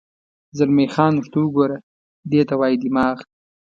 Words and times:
زلمی 0.57 0.85
خان: 0.93 1.13
ورته 1.15 1.37
وګوره، 1.41 1.77
دې 2.31 2.41
ته 2.47 2.53
وایي 2.59 2.77
دماغ. 2.83 3.17